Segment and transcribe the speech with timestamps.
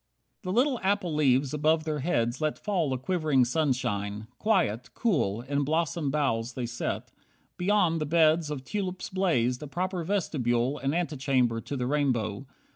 [0.41, 4.25] 31 The little apple leaves above their heads Let fall a quivering sunshine.
[4.39, 7.11] Quiet, cool, In blossomed boughs they sat.
[7.55, 12.47] Beyond, the beds Of tulips blazed, a proper vestibule And antechamber to the rainbow.